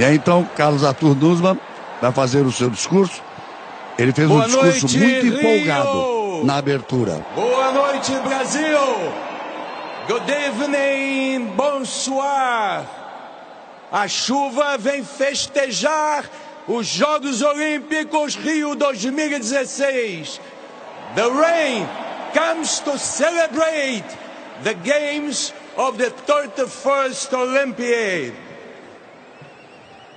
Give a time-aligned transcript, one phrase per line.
[0.00, 1.60] E aí então Carlos Arthur Nussmann
[2.00, 3.22] vai fazer o seu discurso.
[3.98, 5.38] Ele fez Boa um discurso noite, muito Rio!
[5.38, 7.20] empolgado na abertura.
[7.34, 8.78] Boa noite, Brasil.
[10.08, 12.86] Good evening, bonsoir.
[13.92, 16.24] A chuva vem festejar
[16.66, 20.40] os Jogos Olímpicos Rio 2016.
[21.14, 21.86] The rain
[22.32, 24.06] comes to celebrate
[24.64, 28.49] the games of the 31st Olympiad.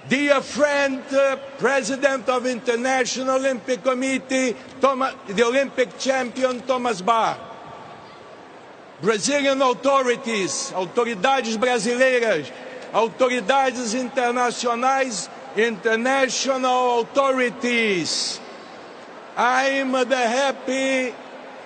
[0.07, 7.39] Dear friend, uh, President of International Olympic Committee, Thomas, the Olympic champion Thomas Bach.
[9.01, 12.51] Brazilian authorities, autoridades brasileiras,
[12.93, 18.41] autoridades internacionais, international authorities.
[19.37, 21.13] I'm the happy,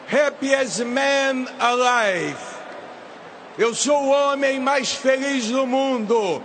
[0.07, 2.37] happiest man alive.
[3.57, 6.41] Eu sou o homem mais feliz do mundo.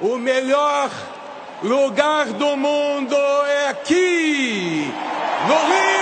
[0.00, 0.90] O melhor
[1.62, 3.16] lugar do mundo
[3.46, 4.92] é aqui,
[5.46, 6.00] no Rio!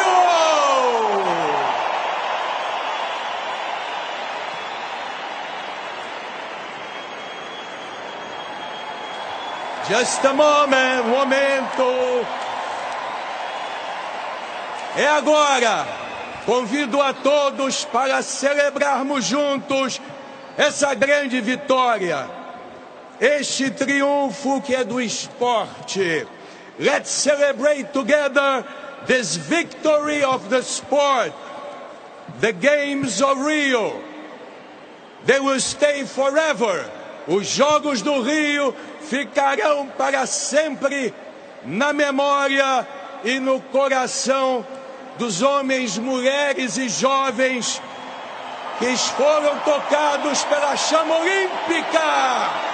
[9.88, 12.26] Just a moment, um momento.
[14.96, 15.86] É agora.
[16.44, 20.00] Convido a todos para celebrarmos juntos
[20.56, 22.37] essa grande vitória,
[23.20, 26.26] este triunfo que é do esporte.
[26.78, 28.64] Let's celebrate together
[29.06, 31.32] this victory of the sport,
[32.40, 34.00] the Games of Rio.
[35.26, 36.88] They will stay forever.
[37.26, 41.12] Os Jogos do Rio ficarão para sempre
[41.64, 42.86] na memória
[43.24, 44.64] e no coração
[45.18, 47.82] dos homens, mulheres e jovens
[48.78, 52.67] que foram tocados pela chama olímpica.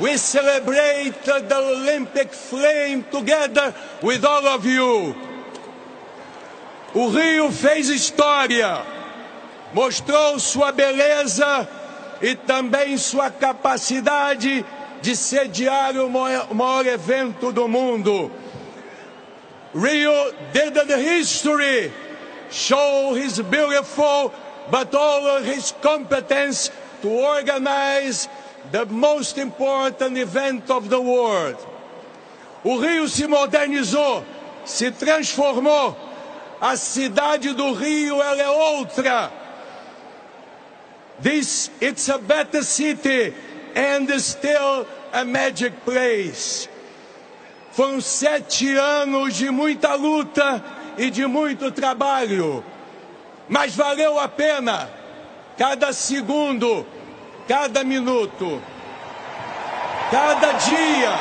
[0.00, 5.14] We celebrate the Olympic flame together with all of you.
[6.94, 8.82] O Rio fez história,
[9.74, 11.68] mostrou sua beleza
[12.22, 14.64] e também sua capacidade
[15.02, 18.30] de sediar o maior, evento do mundo.
[19.74, 21.92] Rio did the history,
[22.50, 24.32] show his beautiful
[24.70, 28.28] but all his competence to organize
[28.70, 31.56] the most important event of the world.
[32.64, 34.24] O Rio se modernizou,
[34.64, 35.96] se transformou.
[36.60, 39.32] A cidade do Rio ela é outra.
[41.20, 43.34] This it's a better city
[43.74, 46.68] and still a magic place.
[47.72, 50.62] Foram sete anos de muita luta
[50.98, 52.64] e de muito trabalho,
[53.48, 54.90] mas valeu a pena
[55.56, 56.86] cada segundo,
[57.52, 58.62] cada minuto,
[60.10, 61.12] cada dia,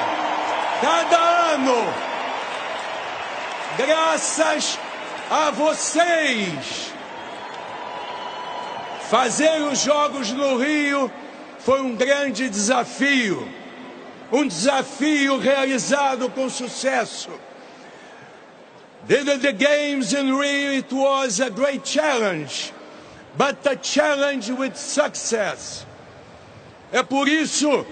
[0.79, 1.17] cada
[1.55, 1.93] ano.
[3.77, 4.79] Graças
[5.29, 6.93] a vocês.
[9.09, 11.11] Fazer os Jogos no Rio
[11.59, 13.45] foi um grande desafio,
[14.31, 17.29] um desafio realizado com sucesso.
[19.05, 22.71] Did the games in Rio, it was a great challenge,
[23.37, 25.85] but a challenge with success.
[26.91, 27.85] É por isso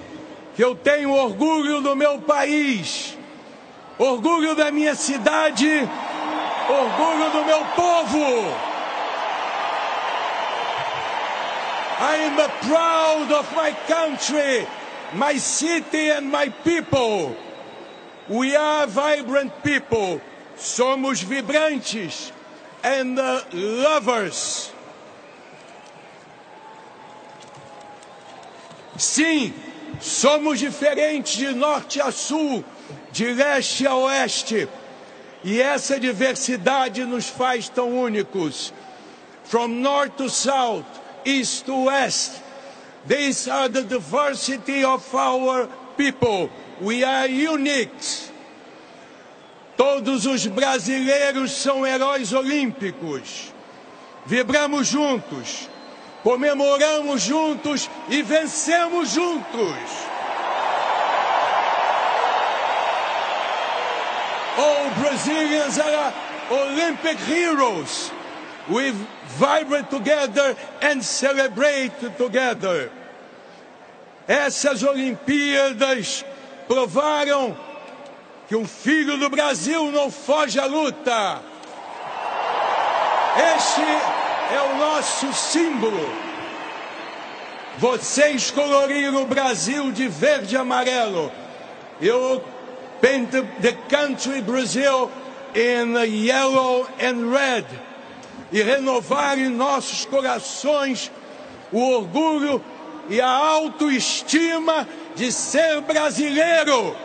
[0.56, 3.18] que eu tenho orgulho do meu país,
[3.98, 5.88] orgulho da minha cidade,
[6.70, 8.70] orgulho do meu povo.
[12.02, 12.36] I am
[12.68, 14.68] proud of my country,
[15.14, 17.36] my city and my people.
[18.30, 20.22] We are vibrant people.
[20.58, 22.32] Somos vibrantes
[22.84, 23.18] and
[23.54, 24.72] lovers.
[29.00, 29.54] Sim,
[30.02, 32.64] somos diferentes de norte a sul,
[33.12, 34.68] de leste a oeste.
[35.42, 38.74] E essa diversidade nos faz tão únicos.
[39.46, 40.86] From north to south,
[41.26, 42.42] east to west.
[43.08, 46.50] These are the diversity of our people.
[46.82, 48.30] We are unique.
[49.78, 53.54] Todos os brasileiros são heróis olímpicos.
[54.26, 55.70] Vibramos juntos,
[56.24, 59.76] comemoramos juntos e vencemos juntos.
[64.58, 66.14] All Brazilians are
[66.52, 68.12] Olympic heroes.
[68.70, 68.94] We
[69.38, 72.92] vibrate together and celebrate together.
[74.28, 76.24] Essas Olimpíadas
[76.68, 77.58] provaram
[78.48, 81.42] que um filho do Brasil não foge à luta.
[83.56, 86.10] Este é o nosso símbolo.
[87.78, 91.32] Vocês coloriram o Brasil de verde e amarelo.
[92.02, 92.42] You
[93.02, 95.10] paint the country Brazil
[95.56, 97.66] in yellow and red.
[98.52, 101.12] E renovar em nossos corações
[101.72, 102.62] o orgulho
[103.08, 106.96] e a autoestima de ser brasileiro.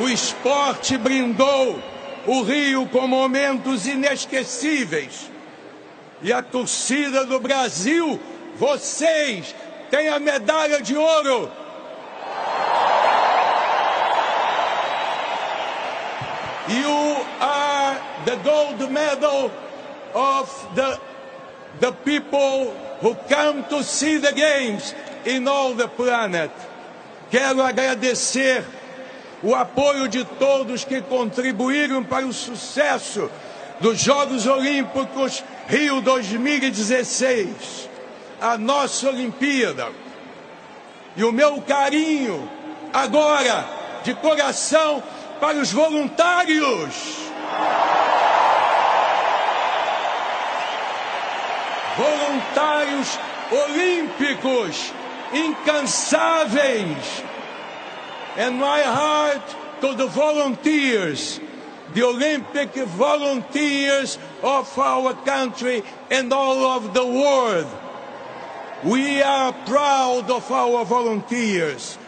[0.00, 1.78] O esporte brindou
[2.26, 5.30] o Rio com momentos inesquecíveis.
[6.22, 8.18] E a torcida do Brasil,
[8.56, 9.54] vocês,
[9.90, 11.52] têm a medalha de ouro.
[16.68, 19.50] You are the gold medal
[20.14, 20.98] of the,
[21.80, 24.94] the people who come to see the games
[25.26, 26.50] in all the planet.
[27.30, 28.64] Quero agradecer
[29.42, 33.30] o apoio de todos que contribuíram para o sucesso
[33.80, 37.88] dos Jogos Olímpicos Rio 2016,
[38.40, 39.88] a nossa Olimpíada.
[41.16, 42.48] E o meu carinho
[42.92, 43.66] agora,
[44.04, 45.02] de coração,
[45.40, 46.94] para os voluntários.
[51.96, 53.18] Voluntários
[53.50, 54.92] olímpicos
[55.32, 57.29] incansáveis
[58.40, 61.38] and my heart to the volunteers,
[61.92, 67.68] the Olympic volunteers of our country and all of the world.
[68.82, 71.98] We are proud of our volunteers.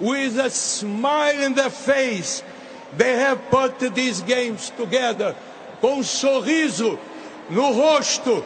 [0.00, 2.42] With a smile in their face,
[2.96, 5.36] they have put these games together
[5.80, 6.98] com um sorriso
[7.48, 8.44] no rosto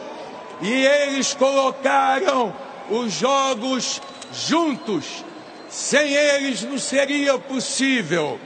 [0.61, 2.53] e eles colocaram
[2.91, 3.99] os jogos
[4.31, 5.25] juntos
[5.73, 8.39] sem eles não seria possível.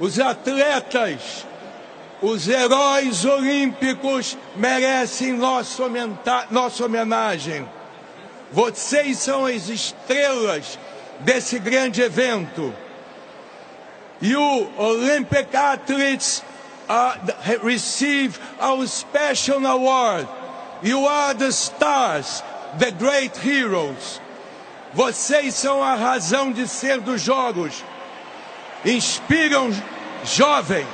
[0.00, 1.46] Os atletas,
[2.22, 5.82] os heróis olímpicos merecem nossa,
[6.50, 7.68] nossa homenagem.
[8.50, 10.78] Vocês são as estrelas
[11.20, 12.74] desse grande evento.
[14.22, 16.42] You Olympic athletes
[16.88, 17.14] uh,
[17.62, 20.26] receive our special award.
[20.82, 22.42] You are the stars,
[22.78, 24.18] the great heroes.
[24.92, 27.84] Vocês são a razão de ser dos jogos.
[28.84, 29.70] Inspiram
[30.24, 30.86] jovens.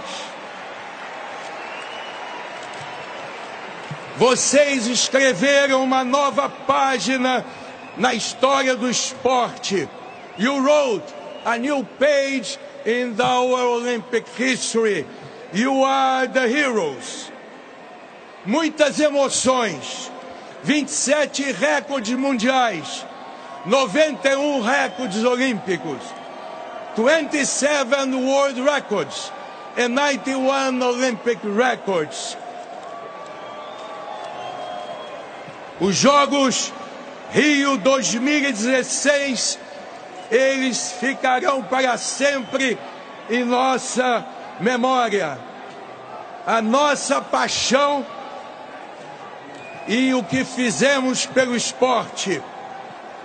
[4.17, 7.45] Vocês escreveram uma nova página
[7.97, 9.89] na história do esporte.
[10.39, 11.13] You wrote
[11.45, 15.07] a new page in our Olympic history.
[15.53, 17.31] You are the heroes.
[18.45, 20.11] Muitas emoções,
[20.65, 23.07] 27 recordes mundiais
[23.67, 25.99] 91 recordes olímpicos,
[26.97, 29.33] 27 world records
[29.77, 32.37] and 91 Olympic records.
[35.81, 36.73] Os Jogos
[37.33, 39.59] Rio 2016,
[40.31, 42.79] eles ficarão para sempre
[43.29, 44.25] em nossa
[44.61, 45.39] memória.
[46.47, 48.07] A nossa paixão
[49.89, 52.43] e o que fizemos pelo esporte.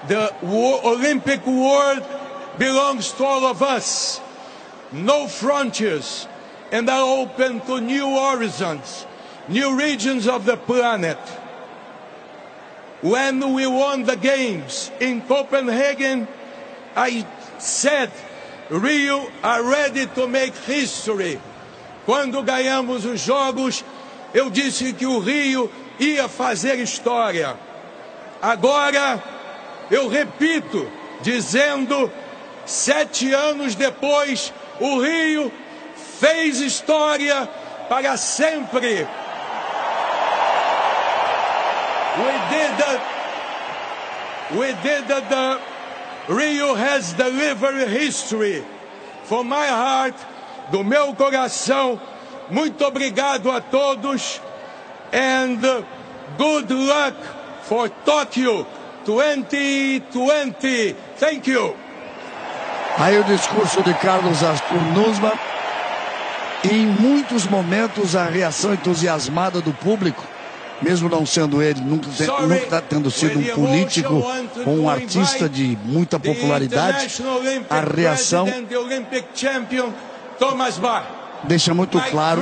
[0.08, 2.04] The Olympic world
[2.58, 4.22] belongs to all of us.
[4.92, 6.28] No frontiers,
[6.72, 9.06] and are open to new horizons,
[9.48, 11.18] new regions of the planet.
[13.02, 16.28] When we won the Games in Copenhagen,
[16.96, 17.26] I
[17.60, 18.12] said,
[18.70, 21.40] Rio are ready to make history.
[22.06, 23.84] Quando ganhamos os Jogos,
[24.34, 27.56] eu disse que o Rio ia fazer história.
[28.42, 29.22] Agora,
[29.92, 30.88] eu repito,
[31.22, 32.12] dizendo,
[32.66, 35.52] sete anos depois, o Rio
[36.20, 37.50] fez história
[37.88, 39.08] para sempre.
[42.18, 43.00] We did the,
[44.58, 45.60] we did the,
[46.28, 48.64] Rio has delivered history.
[49.24, 50.16] For my heart,
[50.72, 52.00] do meu coração,
[52.50, 54.42] muito obrigado a todos
[55.12, 55.60] and
[56.38, 57.16] good luck
[57.64, 58.66] for Tokyo
[59.10, 60.96] 2020.
[61.20, 61.76] Thank you.
[63.00, 65.34] Aí o discurso de Carlos Arthur Nusma.
[66.70, 70.22] Em muitos momentos a reação entusiasmada do público,
[70.82, 72.08] mesmo não sendo ele, nunca,
[72.42, 74.22] nunca tendo sido um político
[74.66, 77.08] ou um artista de muita popularidade,
[77.70, 78.46] a reação
[81.46, 82.42] deixa muito claro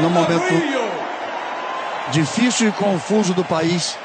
[0.00, 1.05] no momento
[2.12, 3.98] difícil e confuso do país,